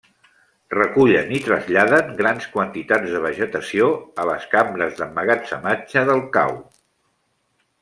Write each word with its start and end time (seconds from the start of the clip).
Recullen 0.75 1.27
i 1.39 1.41
traslladen 1.47 2.09
grans 2.21 2.47
quantitats 2.55 3.13
de 3.17 3.21
vegetació 3.27 3.91
a 4.23 4.27
les 4.31 4.49
cambres 4.55 4.99
d'emmagatzematge 5.03 6.07
del 6.11 6.25
cau. 6.41 6.61